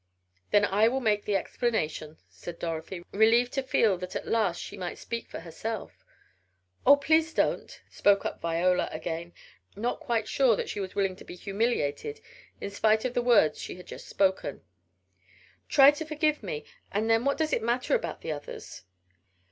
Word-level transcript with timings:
"Then 0.49 0.65
I 0.65 0.87
will 0.87 0.99
make 0.99 1.25
the 1.25 1.35
explanation," 1.35 2.17
said 2.27 2.57
Dorothy, 2.57 3.03
relieved 3.11 3.53
to 3.53 3.61
feel 3.61 3.99
that 3.99 4.15
at 4.15 4.27
last 4.27 4.59
she 4.59 4.75
might 4.75 4.97
speak 4.97 5.27
for 5.29 5.41
herself. 5.41 6.03
"Oh, 6.87 6.95
please 6.95 7.35
don't," 7.35 7.79
spoke 7.87 8.25
up 8.25 8.41
Viola 8.41 8.89
again, 8.91 9.31
not 9.75 9.99
quite 9.99 10.27
sure 10.27 10.55
that 10.55 10.69
she 10.69 10.79
was 10.79 10.95
willing 10.95 11.15
to 11.17 11.23
be 11.23 11.35
humiliated 11.35 12.19
in 12.59 12.71
spite 12.71 13.05
of 13.05 13.13
the 13.13 13.21
words 13.21 13.59
she 13.59 13.75
had 13.75 13.85
just 13.85 14.07
spoken. 14.09 14.63
"Try 15.69 15.91
to 15.91 16.03
forgive 16.03 16.41
me, 16.41 16.65
and 16.91 17.07
then 17.07 17.23
what 17.23 17.37
does 17.37 17.53
it 17.53 17.61
matter 17.61 17.93
about 17.93 18.21
the 18.21 18.31
others?" 18.31 18.81